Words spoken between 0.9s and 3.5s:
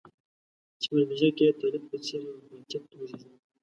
په نتیجه کې یې طالب په څېر یو افراطیت وزیږاوه.